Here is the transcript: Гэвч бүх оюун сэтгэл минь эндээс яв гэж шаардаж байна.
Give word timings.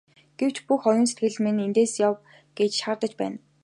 Гэвч 0.39 0.57
бүх 0.67 0.81
оюун 0.89 1.05
сэтгэл 1.09 1.35
минь 1.43 1.63
эндээс 1.67 1.93
яв 2.07 2.15
гэж 2.57 2.71
шаардаж 2.81 3.11
байна. 3.19 3.37